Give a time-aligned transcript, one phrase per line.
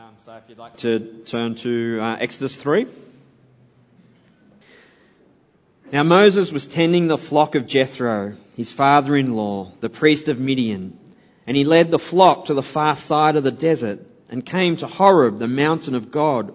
[0.00, 2.86] Um, so if you'd like to turn to uh, Exodus 3.
[5.92, 10.98] Now Moses was tending the flock of Jethro, his father-in-law, the priest of Midian,
[11.46, 14.00] and he led the flock to the far side of the desert
[14.30, 16.54] and came to Horeb, the mountain of God.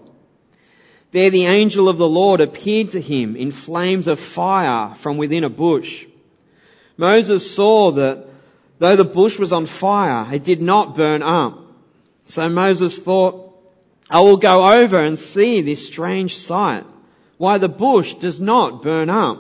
[1.12, 5.44] There the angel of the Lord appeared to him in flames of fire from within
[5.44, 6.08] a bush.
[6.98, 8.26] Moses saw that
[8.80, 11.65] though the bush was on fire, it did not burn up.
[12.28, 13.54] So Moses thought,
[14.10, 16.86] I will go over and see this strange sight,
[17.38, 19.40] why the bush does not burn up.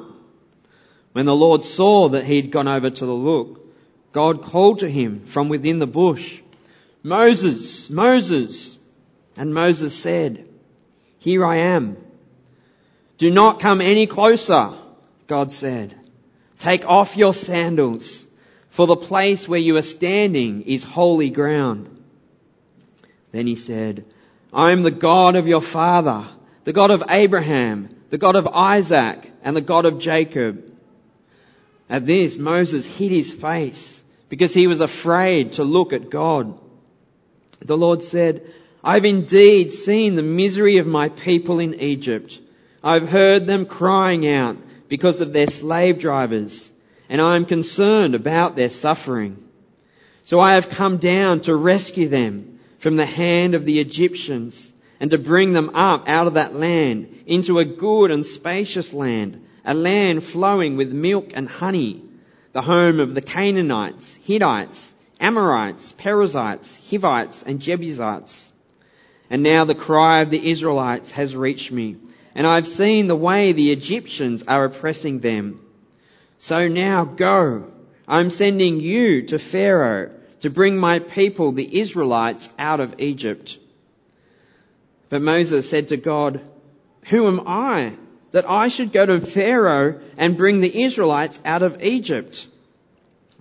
[1.13, 3.65] When the Lord saw that he had gone over to the look,
[4.11, 6.41] God called to him from within the bush,
[7.03, 8.77] Moses, Moses.
[9.37, 10.47] And Moses said,
[11.19, 11.97] Here I am.
[13.17, 14.73] Do not come any closer,
[15.27, 15.93] God said.
[16.59, 18.25] Take off your sandals,
[18.69, 21.94] for the place where you are standing is holy ground.
[23.35, 24.05] Then he said,
[24.53, 26.25] I am the God of your father,
[26.63, 30.63] the God of Abraham, the God of Isaac, and the God of Jacob.
[31.89, 36.57] At this, Moses hid his face because he was afraid to look at God.
[37.59, 42.39] The Lord said, I've indeed seen the misery of my people in Egypt.
[42.81, 44.55] I've heard them crying out
[44.87, 46.71] because of their slave drivers,
[47.09, 49.43] and I am concerned about their suffering.
[50.23, 55.11] So I have come down to rescue them from the hand of the Egyptians and
[55.11, 59.73] to bring them up out of that land into a good and spacious land, a
[59.73, 62.01] land flowing with milk and honey,
[62.53, 68.51] the home of the Canaanites, Hittites, Amorites, Perizzites, Hivites, and Jebusites.
[69.29, 71.97] And now the cry of the Israelites has reached me,
[72.33, 75.61] and I've seen the way the Egyptians are oppressing them.
[76.39, 77.71] So now go.
[78.07, 80.11] I'm sending you to Pharaoh
[80.45, 83.57] to bring my people, the Israelites, out of Egypt.
[85.09, 86.39] But Moses said to God,
[87.05, 87.93] Who am I
[88.31, 92.47] that I should go to Pharaoh and bring the Israelites out of Egypt?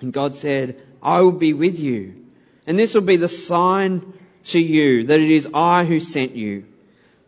[0.01, 2.25] And God said, I will be with you.
[2.67, 4.15] And this will be the sign
[4.47, 6.65] to you that it is I who sent you.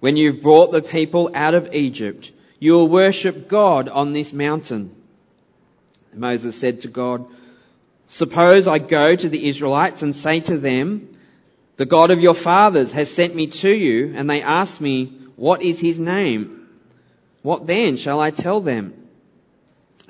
[0.00, 4.96] When you've brought the people out of Egypt, you will worship God on this mountain.
[6.14, 7.26] Moses said to God,
[8.08, 11.16] Suppose I go to the Israelites and say to them,
[11.76, 15.62] the God of your fathers has sent me to you, and they ask me, what
[15.62, 16.68] is his name?
[17.42, 19.08] What then shall I tell them?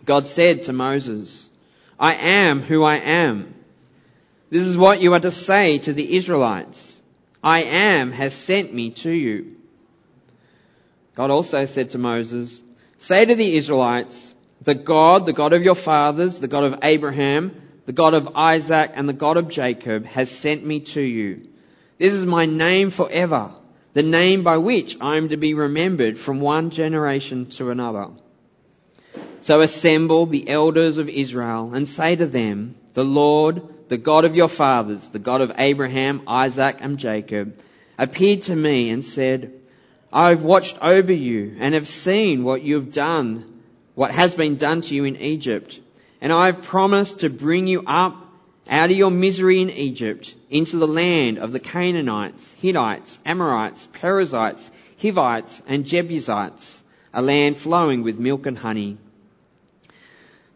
[0.05, 1.51] God said to Moses,
[1.99, 3.55] I am who I am.
[4.49, 7.01] This is what you are to say to the Israelites.
[7.43, 9.57] I am has sent me to you.
[11.17, 12.61] God also said to Moses,
[12.99, 17.61] say to the Israelites, the God, the God of your fathers, the God of Abraham,
[17.87, 21.47] the God of Isaac and the God of Jacob has sent me to you.
[21.99, 23.53] This is my name forever,
[23.95, 28.09] the name by which I am to be remembered from one generation to another.
[29.41, 34.35] So assemble the elders of Israel and say to them, the Lord, the God of
[34.35, 37.61] your fathers, the God of Abraham, Isaac and Jacob,
[37.97, 39.53] appeared to me and said,
[40.13, 43.63] I have watched over you and have seen what you have done,
[43.95, 45.81] what has been done to you in Egypt
[46.27, 48.17] and I have promised to bring you up
[48.69, 54.69] out of your misery in Egypt into the land of the Canaanites, Hittites, Amorites, Perizzites,
[55.01, 56.83] Hivites, and Jebusites,
[57.15, 58.99] a land flowing with milk and honey.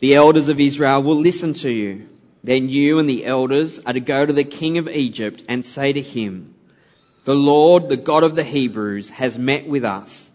[0.01, 2.09] The elders of Israel will listen to you.
[2.43, 5.93] Then you and the elders are to go to the king of Egypt and say
[5.93, 6.53] to him,
[7.23, 10.29] the Lord, the God of the Hebrews, has met with us.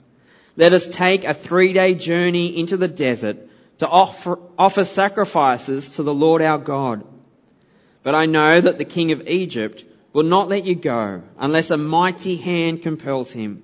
[0.56, 3.44] Let us take a three day journey into the desert
[3.80, 7.06] to offer, offer sacrifices to the Lord our God.
[8.03, 11.78] But I know that the king of Egypt will not let you go unless a
[11.78, 13.63] mighty hand compels him.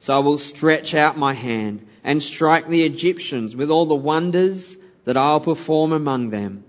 [0.00, 4.76] So I will stretch out my hand and strike the Egyptians with all the wonders
[5.04, 6.64] that I'll perform among them.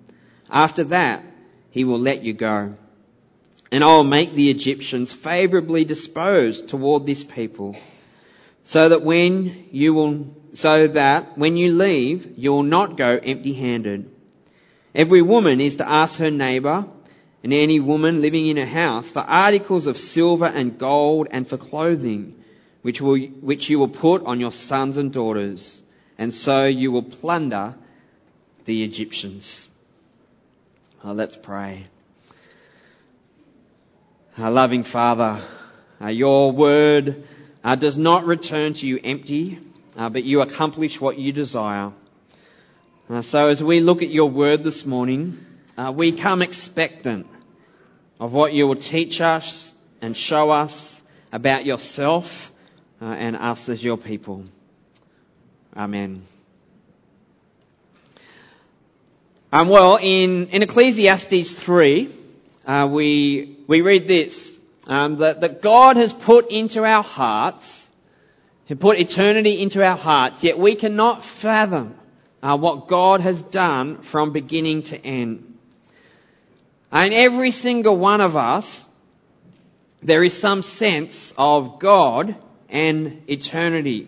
[0.49, 1.23] After that,
[1.69, 2.73] he will let you go.
[3.71, 7.77] And I will make the Egyptians favorably disposed toward this people
[8.65, 13.53] so that when you will, so that when you leave, you will not go empty
[13.53, 14.09] handed.
[14.93, 16.85] Every woman is to ask her neighbor
[17.43, 21.57] and any woman living in a house for articles of silver and gold and for
[21.57, 22.43] clothing,
[22.81, 25.81] which will, which you will put on your sons and daughters.
[26.17, 27.75] And so you will plunder
[28.65, 29.69] the Egyptians.
[31.03, 31.85] Oh, let's pray.
[34.37, 35.41] Our loving Father,
[36.01, 37.23] uh, your word
[37.63, 39.57] uh, does not return to you empty,
[39.97, 41.91] uh, but you accomplish what you desire.
[43.09, 45.37] Uh, so as we look at your word this morning,
[45.77, 47.27] uh, we come expectant
[48.19, 51.01] of what you will teach us and show us
[51.31, 52.51] about yourself
[53.01, 54.43] uh, and us as your people.
[55.75, 56.23] Amen.
[59.53, 62.09] Um, well, in, in Ecclesiastes 3,
[62.65, 64.55] uh, we, we read this,
[64.87, 67.87] um, that, that God has put into our hearts,
[68.71, 71.93] He put eternity into our hearts, yet we cannot fathom
[72.41, 75.57] uh, what God has done from beginning to end.
[76.89, 78.87] And every single one of us,
[80.01, 82.37] there is some sense of God
[82.69, 84.07] and eternity.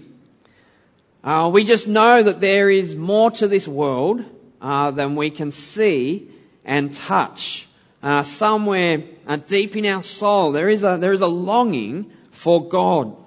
[1.25, 4.23] Uh, we just know that there is more to this world
[4.61, 6.29] uh, than we can see
[6.63, 7.67] and touch.
[8.01, 12.69] Uh, somewhere uh, deep in our soul, there is a there is a longing for
[12.69, 13.17] God,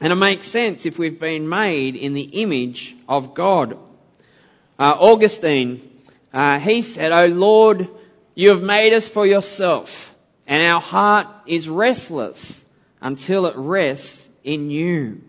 [0.00, 3.78] and it makes sense if we've been made in the image of God.
[4.78, 5.88] Uh, Augustine,
[6.32, 7.88] uh, he said, "O Lord,
[8.34, 10.14] you have made us for yourself,
[10.46, 12.64] and our heart is restless
[13.00, 15.22] until it rests in you."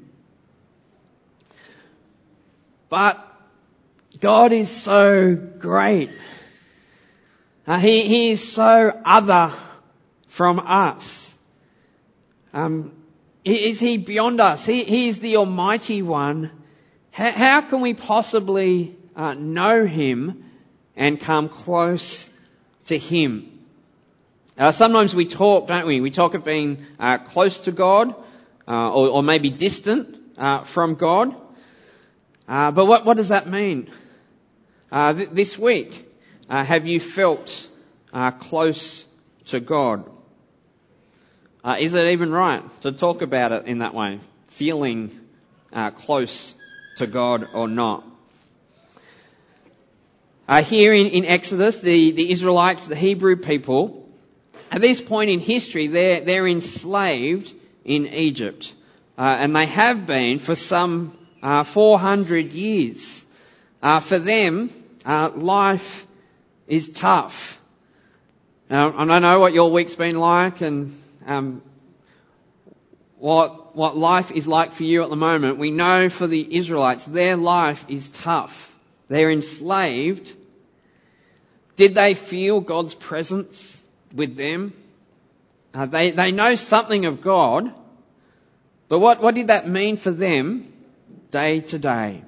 [2.89, 3.21] But
[4.19, 6.09] God is so great.
[7.67, 9.51] Uh, he, he is so other
[10.27, 11.35] from us.
[12.53, 12.91] Um,
[13.45, 14.65] is He beyond us?
[14.65, 16.51] He, he is the Almighty One.
[17.11, 20.43] How, how can we possibly uh, know Him
[20.95, 22.27] and come close
[22.85, 23.51] to Him?
[24.57, 26.01] Uh, sometimes we talk, don't we?
[26.01, 28.15] We talk of being uh, close to God,
[28.67, 31.35] uh, or, or, maybe distant uh, from God.
[32.47, 33.89] Uh, but what, what does that mean?
[34.91, 36.09] Th- this week,
[36.49, 37.67] have you felt
[38.39, 39.05] close
[39.45, 40.09] to God?
[41.65, 44.19] Uh, is it even right to talk about it in that way?
[44.49, 45.19] Feeling
[45.73, 46.53] uh, close
[46.97, 48.03] to God or not?
[50.47, 54.07] Uh, here in, in Exodus, the, the Israelites, the Hebrew people,
[54.69, 57.51] at this point in history, they're, they're enslaved
[57.83, 58.71] in Egypt.
[59.17, 63.25] and they have been for some 400 years.
[64.01, 64.69] for them,
[65.03, 66.05] uh, life
[66.67, 67.59] is tough.
[68.69, 71.61] Now, I don't know what your week's been like and um,
[73.17, 75.57] what what life is like for you at the moment.
[75.57, 78.77] We know for the Israelites, their life is tough.
[79.07, 80.33] They're enslaved.
[81.75, 83.83] Did they feel God's presence
[84.13, 84.73] with them?
[85.73, 87.73] Uh, they they know something of God,
[88.87, 90.71] but what what did that mean for them
[91.31, 92.21] day to day?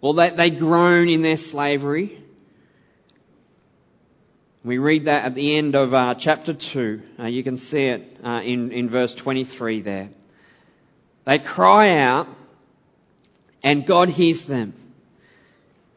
[0.00, 2.22] Well, they, they groan in their slavery.
[4.64, 7.02] We read that at the end of uh, chapter 2.
[7.20, 10.10] Uh, you can see it uh, in, in verse 23 there.
[11.24, 12.26] They cry out
[13.62, 14.74] and God hears them.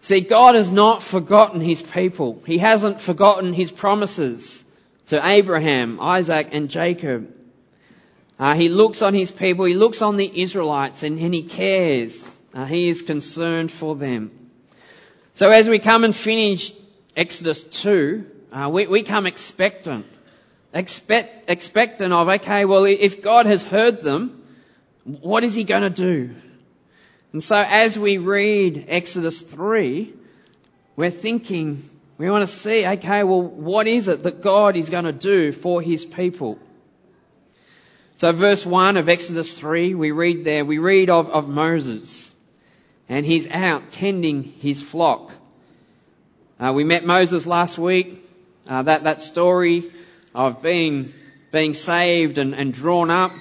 [0.01, 2.41] See, God has not forgotten His people.
[2.45, 4.63] He hasn't forgotten His promises
[5.07, 7.33] to Abraham, Isaac and Jacob.
[8.39, 12.27] Uh, he looks on His people, He looks on the Israelites and, and He cares.
[12.53, 14.29] Uh, he is concerned for them.
[15.35, 16.73] So as we come and finish
[17.15, 20.05] Exodus 2, uh, we, we come expectant.
[20.73, 24.43] Expect, expectant of, okay, well, if God has heard them,
[25.03, 26.35] what is He going to do?
[27.33, 30.13] And so as we read Exodus 3,
[30.95, 35.05] we're thinking, we want to see, okay, well, what is it that God is going
[35.05, 36.59] to do for His people?
[38.17, 42.31] So verse 1 of Exodus 3, we read there, we read of, of Moses
[43.11, 45.31] and he's out tending his flock.
[46.57, 48.20] Uh, we met Moses last week.
[48.67, 49.91] Uh, that that story
[50.33, 51.11] of being
[51.51, 53.31] being saved and, and drawn up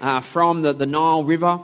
[0.00, 1.60] uh, from the, the Nile River,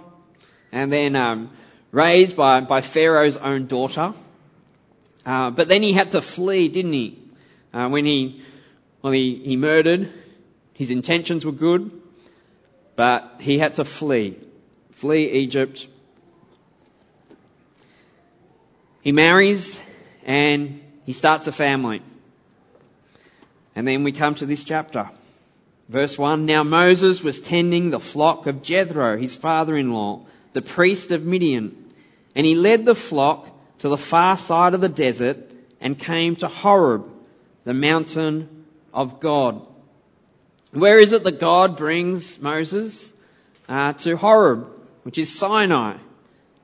[0.72, 1.50] and then um,
[1.92, 4.12] raised by by Pharaoh's own daughter.
[5.24, 7.18] Uh, but then he had to flee, didn't he?
[7.72, 8.42] Uh, when he
[9.02, 10.12] well he, he murdered,
[10.74, 11.90] his intentions were good,
[12.94, 14.38] but he had to flee,
[14.92, 15.88] flee Egypt
[19.06, 19.80] He marries
[20.24, 22.02] and he starts a family.
[23.76, 25.10] And then we come to this chapter.
[25.90, 30.22] Verse 1, Now Moses was tending the flock of Jethro, his father-in-law,
[30.54, 31.84] the priest of Midian.
[32.34, 33.48] And he led the flock
[33.80, 35.36] to the far side of the desert
[35.78, 37.04] and came to Horeb,
[37.64, 38.64] the mountain
[38.94, 39.60] of God.
[40.72, 43.12] Where is it that God brings Moses?
[43.68, 44.68] Uh, to Horeb,
[45.02, 45.96] which is Sinai,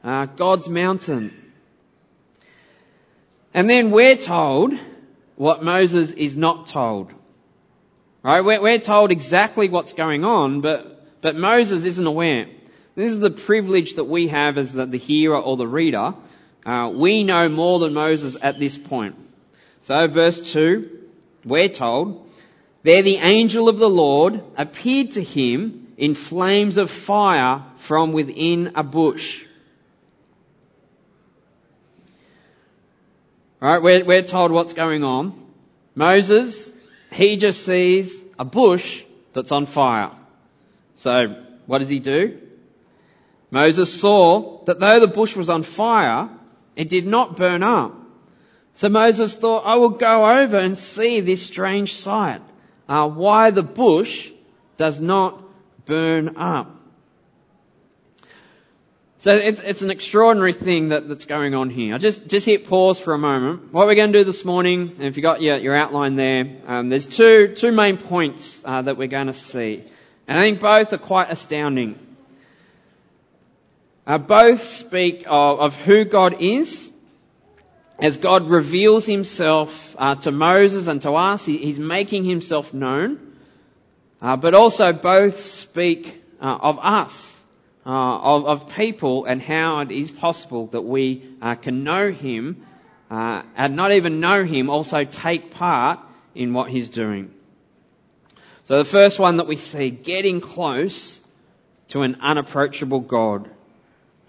[0.03, 1.33] uh, God's mountain.
[3.53, 4.73] And then we're told
[5.43, 7.13] what Moses is not told.
[8.23, 8.45] Right?
[8.45, 12.47] We're, we're told exactly what's going on, but, but Moses isn't aware.
[12.95, 16.15] This is the privilege that we have as the, the hearer or the reader.
[16.65, 19.17] Uh, we know more than Moses at this point.
[19.81, 21.09] So verse 2,
[21.45, 22.31] we're told,
[22.85, 28.75] There the angel of the Lord appeared to him in flames of fire from within
[28.77, 29.45] a bush.
[33.63, 35.33] Alright, we're, we're told what's going on.
[35.95, 36.73] Moses,
[37.13, 39.05] he just sees a bush
[39.35, 40.11] that's on fire.
[40.97, 42.41] So, what does he do?
[43.53, 46.29] Moses saw that though the bush was on fire,
[46.75, 47.95] it did not burn up.
[48.75, 52.43] So Moses thought, I will go over and see this strange sight,
[52.89, 54.33] uh, why the bush
[54.77, 55.41] does not
[55.85, 56.82] burn up.
[59.23, 61.95] So it's, it's an extraordinary thing that, that's going on here.
[61.95, 63.73] I just, just hit pause for a moment.
[63.73, 66.57] What we're going to do this morning, and if you got your, your outline there,
[66.67, 69.85] um, there's two, two main points uh, that we're going to see.
[70.27, 72.05] And I think both are quite astounding.
[74.09, 76.91] Uh, both speak of, of who God is
[78.01, 83.37] as God reveals himself uh, to Moses and to us, he, he's making himself known.
[84.21, 87.39] Uh, but also both speak uh, of us,
[87.85, 92.65] uh, of, of, people, and how it is possible that we uh, can know him,
[93.11, 95.99] uh, and not even know him, also take part
[96.35, 97.33] in what he's doing.
[98.65, 101.21] So the first one that we see, getting close
[101.89, 103.51] to an unapproachable God.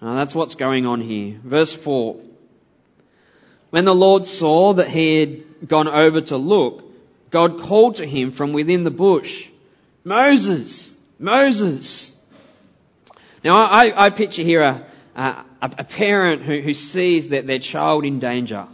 [0.00, 1.38] that's what's going on here.
[1.42, 2.20] Verse 4.
[3.70, 6.84] When the Lord saw that he had gone over to look,
[7.30, 9.48] God called to him from within the bush,
[10.04, 12.13] Moses, Moses.
[13.44, 18.06] Now I, I picture here a, a, a parent who, who, sees that their child
[18.06, 18.66] in danger.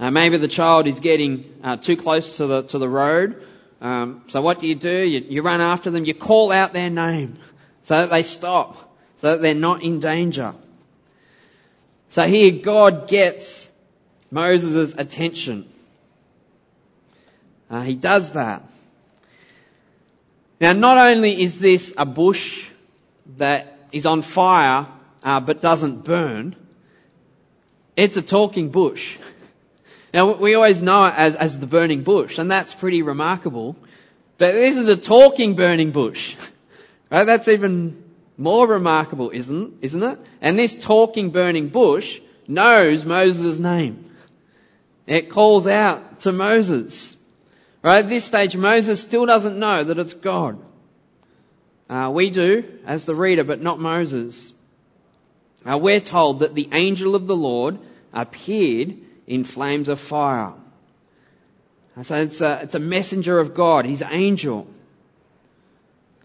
[0.00, 3.46] Uh, maybe the child is getting uh, too close to the to the road.
[3.80, 4.90] Um, so what do you do?
[4.90, 6.04] You, you run after them.
[6.04, 7.38] You call out their name
[7.84, 8.76] so that they stop,
[9.18, 10.52] so that they're not in danger.
[12.10, 13.70] So here God gets
[14.32, 15.68] Moses' attention.
[17.70, 18.64] Uh, he does that.
[20.60, 22.66] Now, not only is this a bush
[23.36, 24.86] that is on fire
[25.22, 26.56] uh, but doesn't burn,
[27.96, 29.18] it's a talking bush.
[30.14, 33.76] Now, we always know it as, as the burning bush, and that's pretty remarkable.
[34.38, 36.36] But this is a talking burning bush.
[37.10, 37.24] Right?
[37.24, 38.04] That's even
[38.36, 40.18] more remarkable, isn't, isn't it?
[40.42, 44.10] And this talking burning bush knows Moses' name.
[45.06, 47.16] It calls out to Moses.
[47.82, 50.58] Right at this stage, Moses still doesn't know that it's God.
[51.88, 54.52] Uh, we do, as the reader, but not Moses.
[55.64, 57.78] Uh, we're told that the angel of the Lord
[58.12, 60.52] appeared in flames of fire.
[61.96, 64.66] Uh, so it's a, it's a messenger of God, his angel.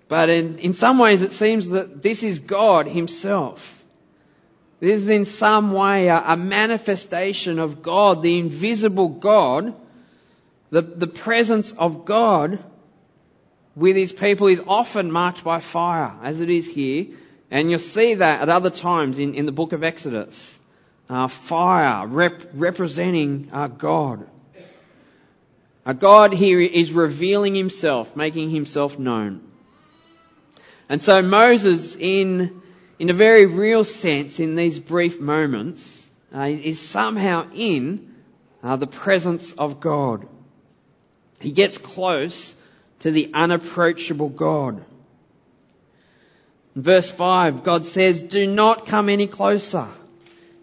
[0.10, 3.84] But in, in some ways it seems that this is God himself.
[4.80, 9.74] This is in some way a, a manifestation of God, the invisible God,
[10.72, 12.60] the, the presence of God
[13.76, 17.08] with his people is often marked by fire, as it is here.
[17.50, 20.60] And you'll see that at other times in, in the book of Exodus.
[21.10, 24.28] Uh, fire rep, representing uh, God.
[25.86, 29.42] Uh, God here is revealing himself, making himself known.
[30.90, 32.62] And so Moses in
[33.00, 38.16] in a very real sense, in these brief moments, uh, is somehow in
[38.64, 40.28] uh, the presence of God.
[41.40, 42.56] He gets close
[43.04, 44.78] to the unapproachable God.
[46.74, 49.90] In verse 5, God says, Do not come any closer.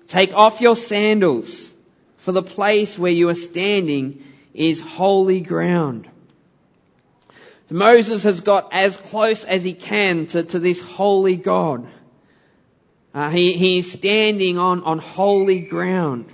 [0.07, 1.71] Take off your sandals,
[2.21, 6.09] for the place where you are standing is holy ground.
[7.69, 11.87] Moses has got as close as he can to, to this holy God.
[13.13, 16.25] Uh, he, is standing on, on holy ground.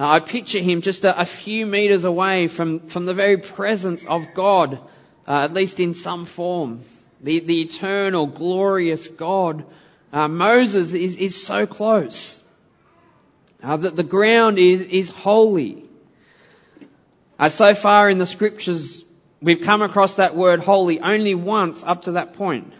[0.00, 4.32] I picture him just a, a, few meters away from, from the very presence of
[4.32, 4.78] God,
[5.26, 6.80] uh, at least in some form.
[7.20, 9.64] The, the eternal, glorious God.
[10.12, 12.40] Uh, Moses is, is so close.
[13.60, 15.82] Uh, that the ground is, is holy.
[17.36, 19.04] Uh, so far in the scriptures,
[19.42, 22.72] we've come across that word holy only once up to that point.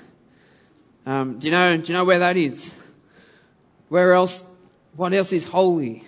[1.05, 1.77] Um, do you know?
[1.77, 2.73] Do you know where that is?
[3.89, 4.45] Where else?
[4.95, 6.05] What else is holy?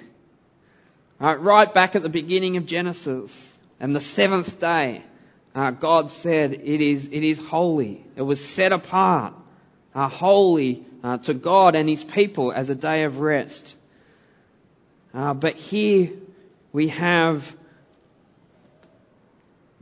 [1.21, 5.03] Right, right back at the beginning of Genesis, and the seventh day,
[5.55, 8.03] uh, God said it is it is holy.
[8.17, 9.35] It was set apart,
[9.95, 13.77] uh, holy uh, to God and His people as a day of rest.
[15.13, 16.11] Uh, but here
[16.73, 17.55] we have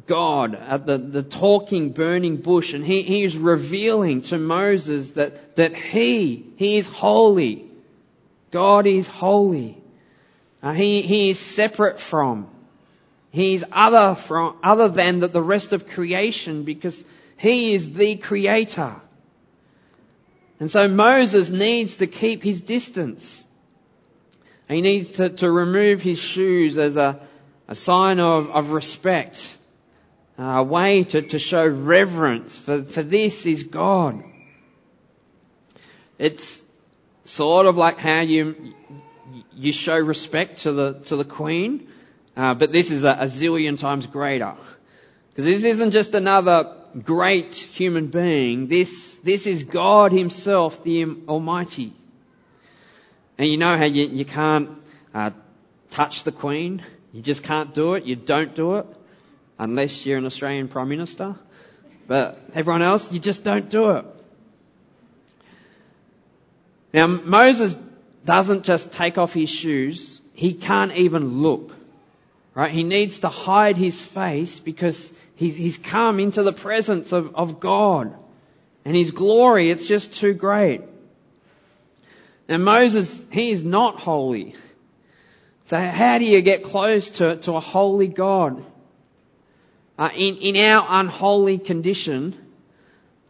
[0.07, 5.57] God at the, the talking burning bush and he, he is revealing to Moses that,
[5.57, 7.67] that he, he is holy.
[8.51, 9.77] God is holy.
[10.63, 12.49] Uh, he, he is separate from.
[13.31, 17.05] He's other from, other than the, the rest of creation because
[17.37, 18.97] he is the creator.
[20.61, 23.47] And so Moses needs to keep his distance.
[24.69, 27.21] He needs to, to remove his shoes as a,
[27.69, 29.57] a sign of, of respect,
[30.37, 34.25] a way to, to show reverence, for, for this is God.
[36.19, 36.61] It's
[37.25, 38.75] sort of like how you,
[39.55, 41.89] you show respect to the, to the Queen,
[42.37, 44.55] uh, but this is a, a zillion times greater.
[45.31, 48.67] Because this isn't just another great human being.
[48.67, 51.93] This, this is God Himself, the Almighty.
[53.37, 54.71] And you know how you, you can't
[55.15, 55.31] uh,
[55.91, 56.83] touch the Queen?
[57.13, 58.05] You just can't do it.
[58.05, 58.87] You don't do it
[59.59, 61.37] unless you're an Australian Prime Minister.
[62.07, 64.05] But everyone else, you just don't do it.
[66.93, 67.77] Now, Moses
[68.25, 70.21] doesn't just take off his shoes.
[70.35, 71.75] He can't even look.
[72.55, 72.73] Right?
[72.73, 77.61] He needs to hide his face because he's, he's come into the presence of, of
[77.61, 78.15] God.
[78.85, 80.83] And his glory, it's just too great.
[82.49, 84.55] And Moses, he is not holy.
[85.67, 88.65] So how do you get close to, to a holy God?
[89.99, 92.35] Uh, in, in our unholy condition,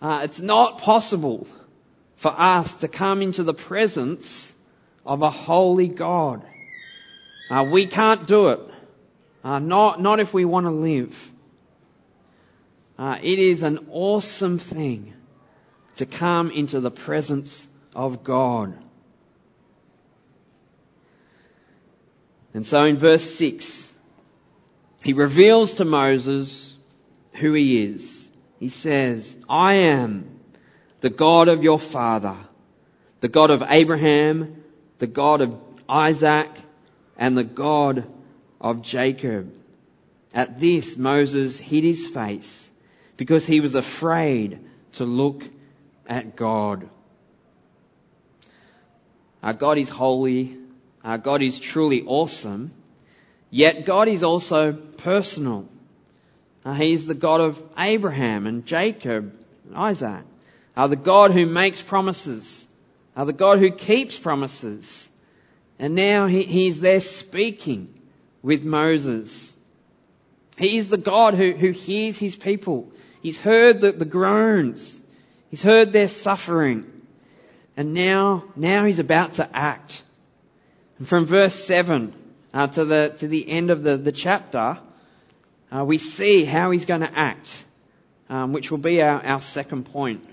[0.00, 1.48] uh, it's not possible
[2.16, 4.52] for us to come into the presence
[5.08, 6.42] of a holy God.
[7.50, 8.60] Uh, we can't do it.
[9.42, 11.32] Uh, not, not if we want to live.
[12.98, 15.14] Uh, it is an awesome thing
[15.96, 18.76] to come into the presence of God.
[22.52, 23.90] And so in verse 6,
[25.02, 26.74] he reveals to Moses
[27.32, 28.30] who he is.
[28.58, 30.40] He says, I am
[31.00, 32.36] the God of your father,
[33.20, 34.57] the God of Abraham,
[34.98, 35.56] the God of
[35.88, 36.50] Isaac,
[37.16, 38.04] and the God
[38.60, 39.54] of Jacob.
[40.34, 42.70] At this, Moses hid his face
[43.16, 44.60] because he was afraid
[44.94, 45.44] to look
[46.06, 46.88] at God.
[49.42, 50.58] Our God is holy
[51.04, 52.70] Our God is truly awesome,
[53.50, 55.66] yet God is also personal.
[56.64, 59.34] Uh, he is the God of Abraham and Jacob
[59.66, 60.24] and Isaac.
[60.76, 62.67] The God who makes promises.
[63.18, 65.08] Uh, the God who keeps promises.
[65.80, 67.92] And now he, he's there speaking
[68.42, 69.56] with Moses.
[70.56, 72.92] He is the God who, who hears his people.
[73.20, 75.00] He's heard the, the groans.
[75.50, 76.86] He's heard their suffering.
[77.76, 80.04] And now, now he's about to act.
[81.00, 82.14] And From verse 7
[82.54, 84.78] uh, to, the, to the end of the, the chapter,
[85.72, 87.64] uh, we see how he's going to act,
[88.28, 90.24] um, which will be our, our second point.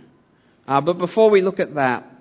[0.68, 2.12] Uh, but before we look at that,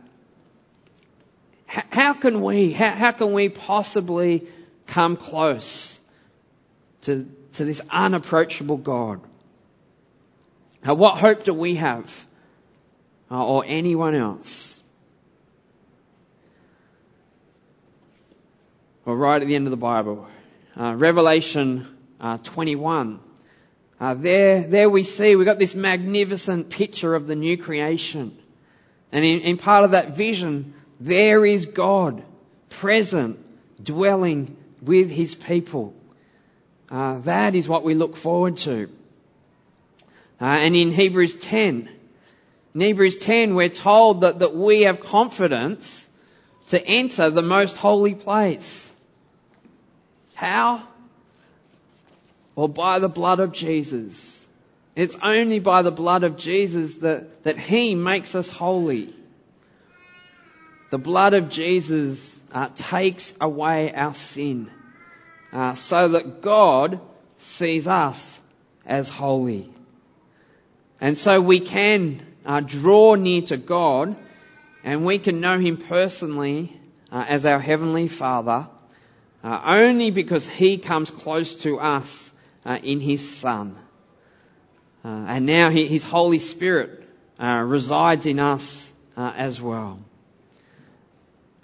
[1.90, 4.46] how can we, how, how can we possibly
[4.86, 5.98] come close
[7.02, 9.20] to, to this unapproachable God?
[10.86, 12.26] Uh, what hope do we have?
[13.30, 14.74] Uh, or anyone else?
[19.06, 20.26] or right at the end of the Bible.
[20.78, 21.86] Uh, Revelation
[22.20, 23.20] uh, 21.
[24.00, 28.36] Uh, there, there we see we've got this magnificent picture of the new creation.
[29.12, 32.22] And in, in part of that vision, there is God
[32.70, 33.38] present,
[33.84, 35.92] dwelling with his people.
[36.90, 38.88] Uh, that is what we look forward to.
[40.40, 41.90] Uh, and in Hebrews 10,
[42.74, 46.08] in Hebrews 10, we're told that, that we have confidence
[46.68, 48.90] to enter the most holy place.
[50.34, 50.88] How?
[52.56, 54.46] Well, by the blood of Jesus.
[54.96, 59.13] It's only by the blood of Jesus that, that He makes us holy.
[60.90, 64.70] The blood of Jesus uh, takes away our sin
[65.52, 67.00] uh, so that God
[67.38, 68.38] sees us
[68.86, 69.68] as holy.
[71.00, 74.16] And so we can uh, draw near to God
[74.84, 76.76] and we can know Him personally
[77.10, 78.68] uh, as our Heavenly Father
[79.42, 82.30] uh, only because He comes close to us
[82.64, 83.76] uh, in His Son.
[85.02, 87.06] And now His Holy Spirit
[87.38, 89.98] resides in us as well.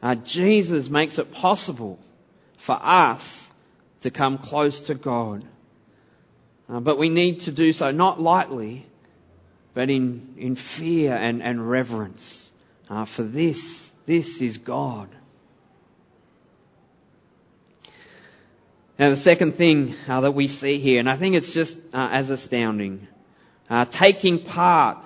[0.02, 1.98] Uh, Jesus makes it possible
[2.56, 3.48] for us
[4.00, 5.44] to come close to God.
[6.68, 8.86] but we need to do so not lightly,
[9.74, 12.50] but in, in fear and, and reverence.
[13.06, 15.08] for this, this is God.
[19.00, 22.10] Now, the second thing uh, that we see here, and I think it's just uh,
[22.12, 23.08] as astounding,
[23.70, 25.02] uh, taking part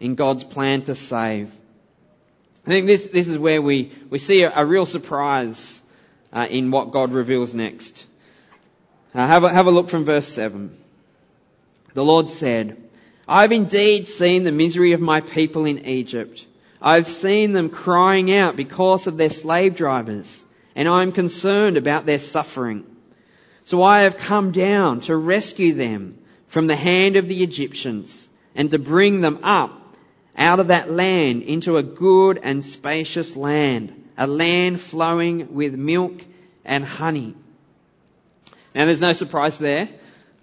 [0.00, 1.52] in God's plan to save.
[2.66, 5.80] I think this, this is where we, we see a, a real surprise
[6.32, 8.04] uh, in what God reveals next.
[9.14, 10.76] Uh, have, a, have a look from verse 7.
[11.94, 12.76] The Lord said,
[13.28, 16.44] I've indeed seen the misery of my people in Egypt.
[16.82, 22.18] I've seen them crying out because of their slave drivers, and I'm concerned about their
[22.18, 22.84] suffering.
[23.62, 28.72] So I have come down to rescue them from the hand of the Egyptians and
[28.72, 29.85] to bring them up
[30.36, 36.22] out of that land into a good and spacious land, a land flowing with milk
[36.64, 37.34] and honey.
[38.74, 39.88] Now there's no surprise there.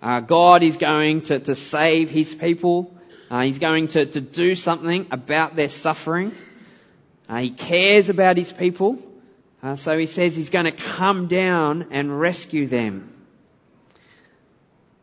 [0.01, 2.93] Uh, God is going to, to save his people.
[3.29, 6.31] Uh, he's going to, to do something about their suffering.
[7.29, 8.97] Uh, he cares about his people.
[9.61, 13.09] Uh, so he says he's going to come down and rescue them.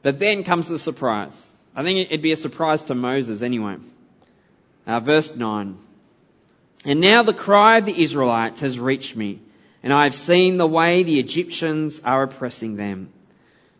[0.03, 1.47] But then comes the surprise.
[1.75, 3.77] I think it'd be a surprise to Moses anyway.
[4.91, 5.79] Uh, verse 9.
[6.85, 9.39] And now the cry of the Israelites has reached me,
[9.85, 13.13] and I have seen the way the Egyptians are oppressing them.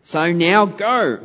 [0.03, 1.19] So now go.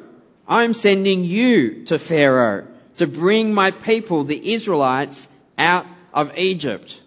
[0.48, 7.00] I'm sending you to Pharaoh to bring my people, the Israelites, out of Egypt.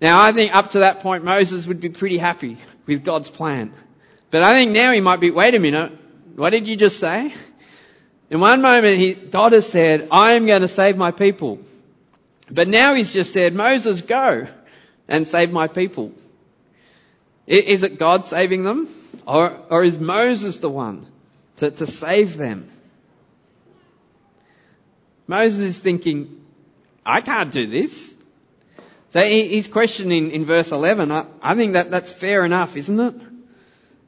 [0.00, 3.74] Now I think up to that point Moses would be pretty happy with God's plan.
[4.30, 5.92] But I think now he might be, wait a minute,
[6.36, 7.34] what did you just say?
[8.30, 11.58] In one moment, he, God has said, I am going to save my people.
[12.48, 14.46] But now he's just said, Moses, go
[15.08, 16.12] and save my people.
[17.46, 18.88] Is it God saving them?
[19.26, 21.06] Or, or is Moses the one
[21.56, 22.68] to, to save them?
[25.26, 26.44] Moses is thinking,
[27.04, 28.14] I can't do this.
[29.12, 31.10] So he's questioning in verse 11.
[31.10, 33.14] I, I think that that's fair enough, isn't it?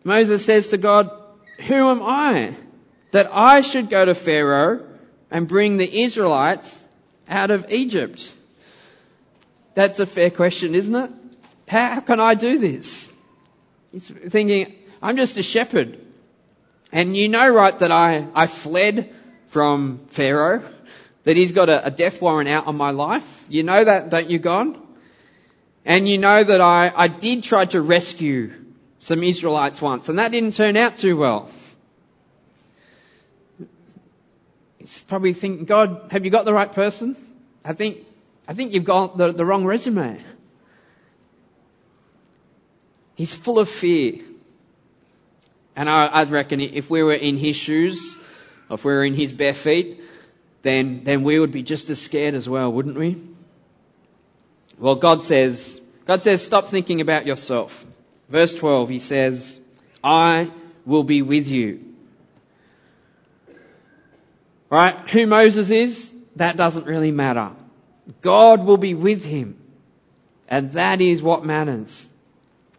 [0.05, 1.11] Moses says to God,
[1.59, 2.55] who am I
[3.12, 4.85] that I should go to Pharaoh
[5.31, 6.87] and bring the Israelites
[7.29, 8.35] out of Egypt?
[9.75, 11.11] That's a fair question, isn't it?
[11.68, 13.11] How can I do this?
[13.92, 16.05] He's thinking, I'm just a shepherd.
[16.90, 19.14] And you know, right, that I, I fled
[19.48, 20.62] from Pharaoh,
[21.25, 23.46] that he's got a, a death warrant out on my life.
[23.48, 24.77] You know that, don't you, God?
[25.85, 28.53] And you know that I, I did try to rescue
[29.01, 31.51] some Israelites once, and that didn't turn out too well.
[34.83, 37.16] He's probably thinking, God, have you got the right person?
[37.64, 37.99] I think,
[38.49, 40.21] I think you've got the, the wrong resume.
[43.14, 44.18] He's full of fear.
[45.77, 48.16] And I, would reckon if we were in his shoes,
[48.68, 50.01] or if we were in his bare feet,
[50.62, 53.23] then, then we would be just as scared as well, wouldn't we?
[54.81, 57.87] Well, God says, God says, stop thinking about yourself.
[58.29, 59.61] Verse 12, he says,
[60.03, 60.51] I
[60.85, 61.91] will be with you.
[64.73, 64.97] Right?
[65.11, 67.51] Who Moses is, that doesn't really matter.
[68.23, 69.59] God will be with him.
[70.49, 72.09] And that is what matters.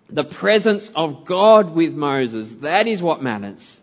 [0.10, 3.80] The presence of God with Moses, that is what matters.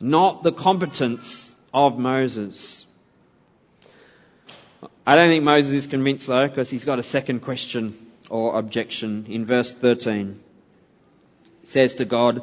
[0.00, 2.86] Not the competence of Moses.
[5.06, 7.94] I don't think Moses is convinced though, because he's got a second question
[8.30, 10.40] or objection in verse 13
[11.60, 12.40] He says to God,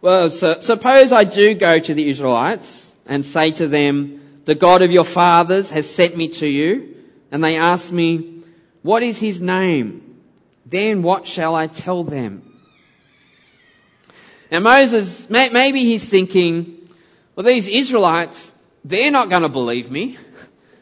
[0.00, 4.82] well, so, suppose I do go to the Israelites and say to them, the God
[4.82, 6.96] of your fathers has sent me to you,
[7.30, 8.42] and they ask me,
[8.82, 10.16] what is his name?
[10.66, 12.42] Then what shall I tell them?
[14.50, 16.88] Now Moses, maybe he's thinking,
[17.36, 18.52] well these Israelites,
[18.84, 20.16] they're not going to believe me.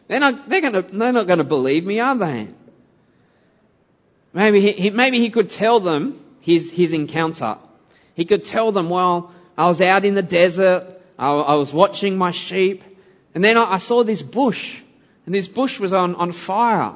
[0.06, 2.48] They're not, they're, gonna, they're not going to believe me, are they?
[4.32, 7.58] Maybe he, maybe he could tell them his, his encounter.
[8.14, 12.16] He could tell them, well, I was out in the desert, I, I was watching
[12.16, 12.82] my sheep,
[13.38, 14.80] and then I, saw this bush,
[15.24, 16.94] and this bush was on, on fire.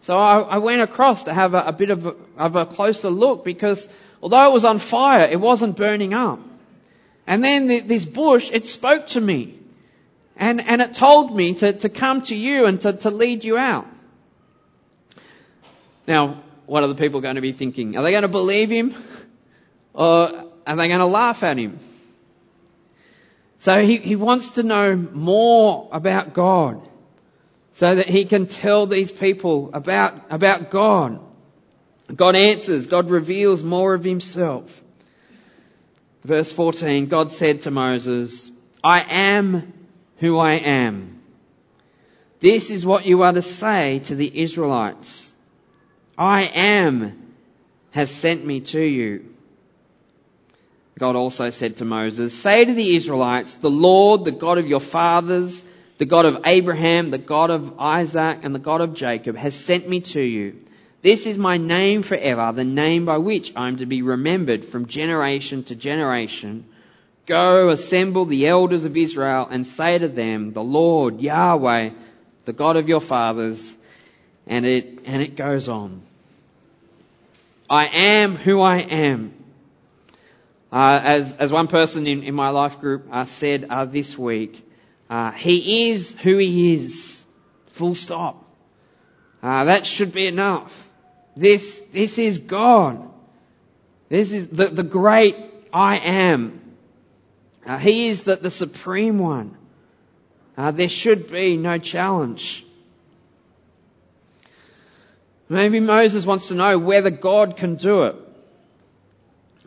[0.00, 3.10] So I, I went across to have a, a bit of a, of a closer
[3.10, 3.88] look because
[4.20, 6.40] although it was on fire, it wasn't burning up.
[7.28, 9.56] And then the, this bush, it spoke to me.
[10.36, 13.56] And, and it told me to, to come to you and to, to lead you
[13.56, 13.86] out.
[16.08, 17.96] Now, what are the people going to be thinking?
[17.96, 18.96] Are they going to believe him?
[19.92, 21.78] Or are they going to laugh at him?
[23.58, 26.86] So he, he wants to know more about God
[27.74, 31.20] so that he can tell these people about, about God.
[32.14, 34.82] God answers, God reveals more of himself.
[36.22, 38.50] Verse 14, God said to Moses,
[38.82, 39.72] I am
[40.18, 41.20] who I am.
[42.40, 45.32] This is what you are to say to the Israelites.
[46.16, 47.32] I am
[47.90, 49.33] has sent me to you.
[50.98, 54.80] God also said to Moses, say to the Israelites, the Lord, the God of your
[54.80, 55.62] fathers,
[55.98, 59.88] the God of Abraham, the God of Isaac, and the God of Jacob has sent
[59.88, 60.60] me to you.
[61.02, 64.86] This is my name forever, the name by which I am to be remembered from
[64.86, 66.64] generation to generation.
[67.26, 71.90] Go assemble the elders of Israel and say to them, the Lord, Yahweh,
[72.44, 73.74] the God of your fathers,
[74.46, 76.02] and it, and it goes on.
[77.68, 79.43] I am who I am.
[80.74, 84.68] Uh, as, as one person in, in my life group uh, said uh, this week,
[85.08, 87.24] uh, he is who he is.
[87.68, 88.44] Full stop.
[89.40, 90.90] Uh, that should be enough.
[91.36, 93.08] This, this is God.
[94.08, 95.36] This is the, the great
[95.72, 96.60] I am.
[97.78, 99.56] He is the, the supreme one.
[100.56, 102.66] There should be no challenge.
[105.48, 108.16] Maybe Moses wants to know whether God can do it.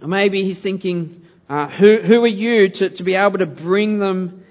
[0.02, 4.46] Maybe he's thinking, uh, who, who are you to, to be able to bring them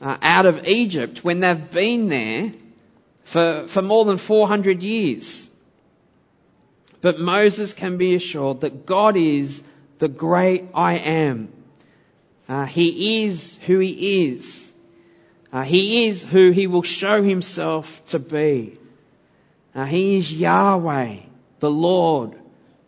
[0.00, 2.52] uh, out of Egypt when they've been there
[3.24, 5.50] for, for more than 400 years?
[7.00, 9.62] But Moses can be assured that God is
[9.98, 11.52] the great I am.
[12.48, 14.72] Uh, he is who he is.
[15.52, 18.78] Uh, he is who he will show himself to be.
[19.74, 21.16] Uh, he is Yahweh,
[21.60, 22.34] the Lord,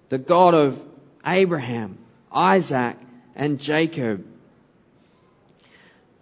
[0.09, 0.81] the God of
[1.27, 1.99] Abraham,
[2.33, 2.97] Isaac,
[3.35, 4.25] and Jacob.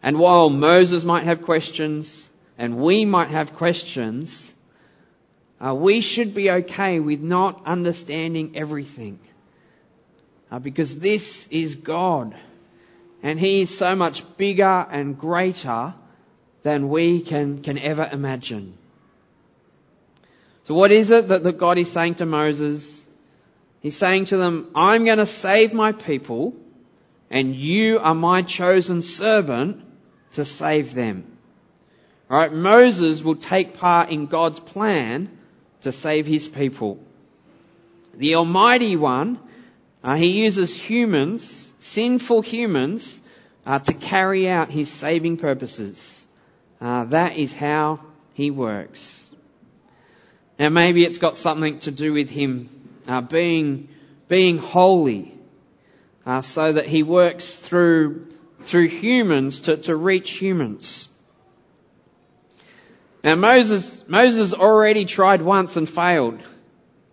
[0.03, 4.55] And while Moses might have questions, and we might have questions,
[5.65, 9.19] uh, we should be okay with not understanding everything.
[10.51, 12.35] Uh, because this is God.
[13.23, 15.95] And He is so much bigger and greater
[16.63, 18.77] than we can, can ever imagine.
[20.65, 23.04] So what is it that, that God is saying to Moses?
[23.85, 26.55] He's saying to them, I'm going to save my people
[27.29, 29.85] and you are my chosen servant
[30.33, 31.37] to save them.
[32.31, 35.29] Alright, Moses will take part in God's plan
[35.83, 36.99] to save his people.
[38.15, 39.39] The Almighty One,
[40.03, 43.21] uh, he uses humans, sinful humans,
[43.67, 46.27] uh, to carry out his saving purposes.
[46.81, 48.01] Uh, that is how
[48.33, 49.31] he works.
[50.59, 53.89] Now maybe it's got something to do with him uh, being
[54.29, 55.35] being holy,
[56.25, 58.27] uh, so that he works through
[58.63, 61.09] through humans to, to reach humans.
[63.23, 66.41] Now Moses, Moses already tried once and failed.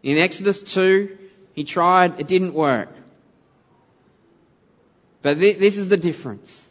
[0.04, 1.18] In Exodus 2,
[1.54, 2.90] he tried, it didn't work.
[5.22, 6.68] But th- this is the difference.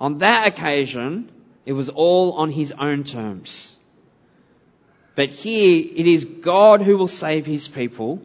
[0.00, 1.30] On that occasion,
[1.64, 3.76] it was all on his own terms.
[5.14, 8.20] But here, it is God who will save his people.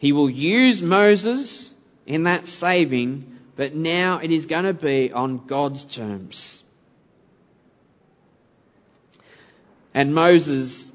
[0.00, 1.70] He will use Moses
[2.06, 6.62] in that saving, but now it is going to be on God's terms.
[9.92, 10.90] And Moses,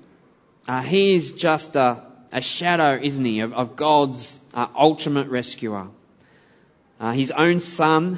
[0.68, 5.90] uh, he is just a, a, shadow, isn't he, of, of God's uh, ultimate rescuer.
[7.00, 8.18] Uh, his own son,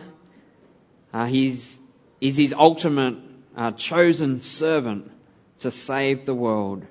[1.11, 1.77] uh, he's,
[2.21, 3.17] is his ultimate
[3.57, 5.11] uh, chosen servant
[5.59, 6.85] to save the world.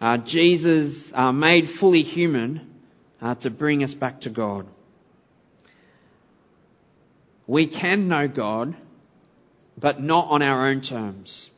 [0.00, 2.72] Uh, Jesus made fully human
[3.20, 4.66] to bring us back to God.
[7.46, 8.74] We can know God,
[9.78, 11.50] but not on our own terms.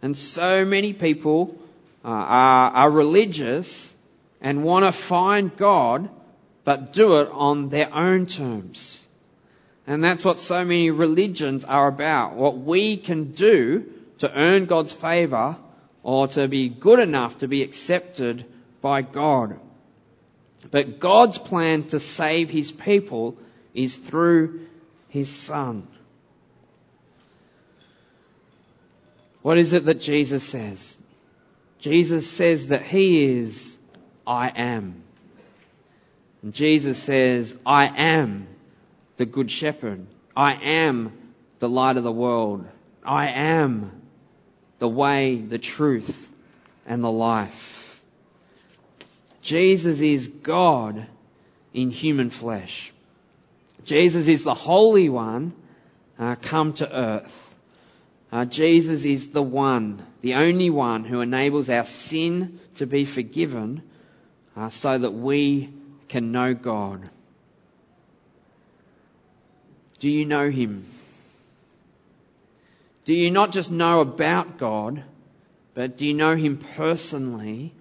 [0.00, 1.56] And so many people
[2.04, 3.92] uh, are, are religious
[4.40, 6.08] and want to find God,
[6.64, 9.06] but do it on their own terms.
[9.86, 12.34] And that's what so many religions are about.
[12.34, 13.84] What we can do
[14.18, 15.56] to earn God's favour
[16.02, 18.44] or to be good enough to be accepted
[18.80, 19.58] by God.
[20.70, 23.36] But God's plan to save His people
[23.74, 24.66] is through
[25.08, 25.86] His Son.
[29.42, 30.96] What is it that Jesus says?
[31.80, 33.76] Jesus says that He is
[34.26, 35.02] I am.
[36.42, 38.46] And Jesus says, I am
[39.16, 40.06] the Good Shepherd.
[40.36, 41.12] I am
[41.58, 42.66] the light of the world.
[43.04, 44.02] I am
[44.78, 46.28] the way, the truth,
[46.86, 47.91] and the life.
[49.42, 51.06] Jesus is God
[51.74, 52.92] in human flesh.
[53.84, 55.52] Jesus is the Holy One
[56.18, 57.54] uh, come to earth.
[58.30, 63.82] Uh, Jesus is the one, the only one who enables our sin to be forgiven
[64.56, 65.70] uh, so that we
[66.08, 67.10] can know God.
[69.98, 70.86] Do you know Him?
[73.04, 75.02] Do you not just know about God,
[75.74, 77.72] but do you know Him personally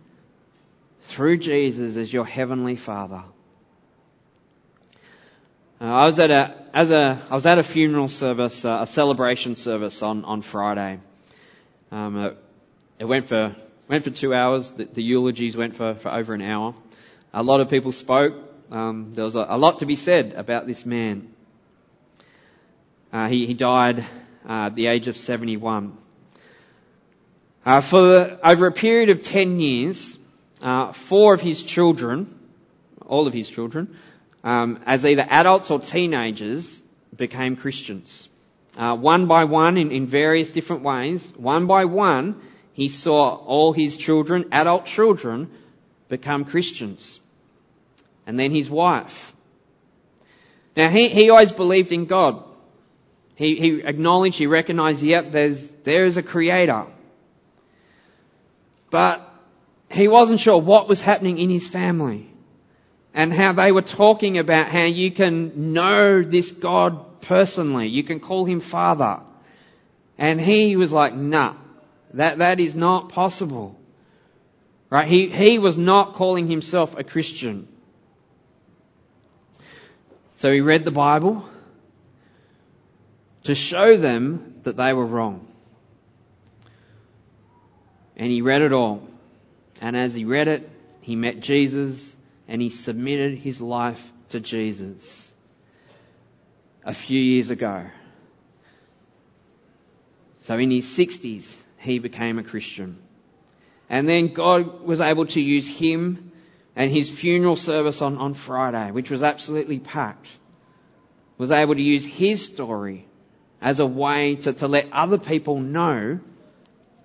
[1.02, 3.24] through Jesus as your Heavenly Father?
[5.80, 8.88] Uh, I was at a as a I was at a funeral service, uh, a
[8.88, 11.00] celebration service on on Friday.
[11.92, 12.38] Um, it,
[13.00, 13.56] it, went for
[13.88, 14.72] went for two hours.
[14.72, 16.76] The, the, eulogies went for for over an hour.
[17.34, 18.36] A lot of people spoke.
[18.70, 21.34] Um, there was a, a lot to be said about this man.
[23.12, 24.06] Uh, he, he died
[24.48, 25.98] uh, at the age of 71.
[27.66, 30.18] Uh, for over a period of 10 years,
[30.62, 32.40] uh, four of his children,
[33.06, 33.98] all of his children,
[34.44, 36.82] um, as either adults or teenagers,
[37.16, 38.30] became Christians.
[38.78, 42.42] Uh, one by one, in, in various different ways, one by one,
[42.74, 45.50] he saw all his children, adult children,
[46.08, 47.20] become Christians.
[48.26, 49.34] And then his wife.
[50.78, 52.44] Now he, he always believed in God.
[53.36, 56.86] He, he acknowledged, he recognized, yep, there's, there is a creator.
[58.90, 59.31] But
[59.94, 62.28] he wasn't sure what was happening in his family
[63.14, 67.88] and how they were talking about how you can know this God personally.
[67.88, 69.20] You can call him Father.
[70.18, 71.56] And he was like, nah,
[72.14, 73.78] that, that is not possible.
[74.90, 75.08] Right?
[75.08, 77.68] He, he was not calling himself a Christian.
[80.36, 81.46] So he read the Bible
[83.44, 85.48] to show them that they were wrong.
[88.16, 89.08] And he read it all.
[89.82, 90.70] And as he read it,
[91.02, 92.16] he met Jesus
[92.48, 95.32] and he submitted his life to Jesus
[96.86, 97.88] a few years ago.
[100.42, 103.02] So in his 60s, he became a Christian.
[103.90, 106.32] And then God was able to use him
[106.76, 110.28] and his funeral service on, on Friday, which was absolutely packed,
[111.38, 113.06] was able to use his story
[113.62, 116.20] as a way to, to let other people know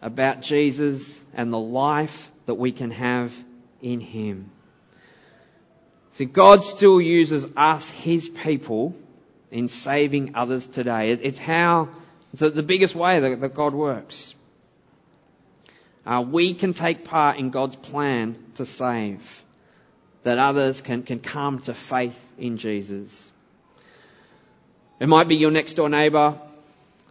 [0.02, 3.32] about Jesus and the life that we can have
[3.82, 4.50] in him.
[6.16, 8.96] See, God still uses us, His people,
[9.50, 11.10] in saving others today.
[11.10, 11.90] It's how,
[12.32, 14.34] it's the biggest way that, that God works.
[16.06, 19.44] Uh, we can take part in God's plan to save,
[20.22, 23.30] that others can, can come to faith in Jesus.
[24.98, 26.40] It might be your next door neighbour,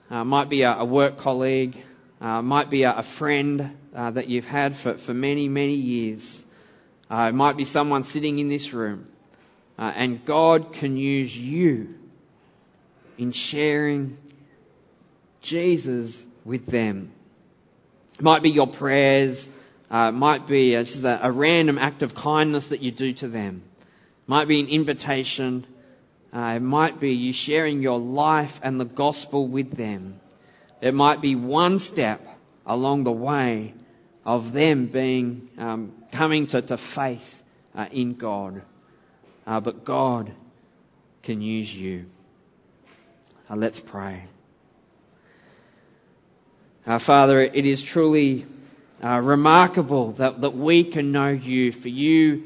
[0.10, 1.78] uh, might be a, a work colleague,
[2.21, 6.43] uh, might be a, a friend uh, that you've had for, for many, many years.
[7.10, 9.08] Uh, it might be someone sitting in this room.
[9.78, 11.95] Uh, and God can use you
[13.17, 14.17] in sharing
[15.41, 17.12] Jesus with them.
[18.15, 19.49] It might be your prayers.
[19.91, 23.13] Uh, it might be a, just a, a, random act of kindness that you do
[23.13, 23.62] to them.
[23.82, 25.65] It might be an invitation.
[26.34, 30.19] Uh, it might be you sharing your life and the gospel with them.
[30.86, 32.21] It might be one step
[32.63, 33.74] along the way
[34.24, 37.41] of them being um, coming to, to faith
[37.74, 38.62] uh, in God.
[39.48, 40.32] Uh, but God
[41.24, 42.06] can use you.
[43.50, 44.26] Uh, let's pray.
[46.86, 48.45] Uh, Father, it is truly
[49.04, 52.43] uh, remarkable that, that we can know you, for you,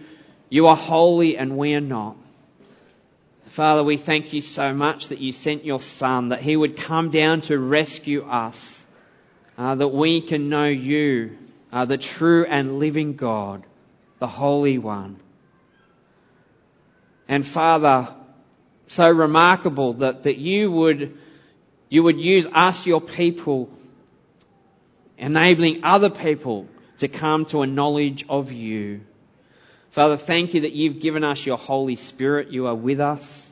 [0.48, 2.16] you are holy and we are not.
[3.50, 7.10] Father, we thank you so much that you sent your Son, that he would come
[7.10, 8.86] down to rescue us,
[9.58, 11.36] uh, that we can know you,
[11.74, 13.64] uh, the true and living God,
[14.20, 15.20] the Holy One.
[17.28, 18.10] And Father,
[18.86, 21.18] so remarkable that, that you would,
[21.90, 23.72] you would use us, your people,
[25.18, 26.68] enabling other people
[27.00, 29.02] to come to a knowledge of you.
[29.92, 32.50] Father, thank you that you've given us your Holy Spirit.
[32.50, 33.52] You are with us.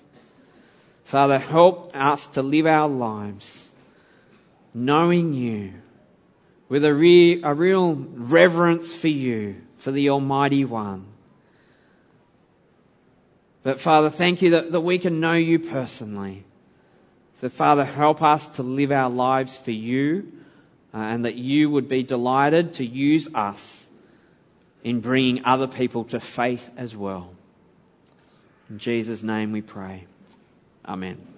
[1.06, 3.68] Father, help us to live our lives
[4.74, 5.74] knowing you
[6.70, 11.06] with a, re- a real reverence for you, for the Almighty One.
[13.64, 16.44] But Father, thank you that, that we can know you personally.
[17.42, 20.32] So Father, help us to live our lives for you
[20.94, 23.87] uh, and that you would be delighted to use us
[24.88, 27.30] in bringing other people to faith as well.
[28.70, 30.06] In Jesus' name we pray.
[30.86, 31.37] Amen.